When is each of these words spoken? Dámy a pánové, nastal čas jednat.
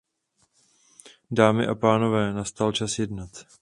Dámy 1.31 1.67
a 1.67 1.75
pánové, 1.75 2.33
nastal 2.33 2.71
čas 2.71 2.99
jednat. 2.99 3.29